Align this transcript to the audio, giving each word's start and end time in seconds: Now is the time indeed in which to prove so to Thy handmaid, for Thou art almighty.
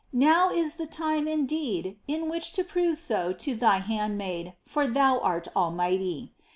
Now 0.13 0.49
is 0.49 0.77
the 0.77 0.87
time 0.87 1.27
indeed 1.27 1.99
in 2.07 2.27
which 2.27 2.53
to 2.53 2.63
prove 2.63 2.97
so 2.97 3.33
to 3.33 3.53
Thy 3.53 3.77
handmaid, 3.77 4.55
for 4.65 4.87
Thou 4.87 5.19
art 5.19 5.47
almighty. 5.55 6.33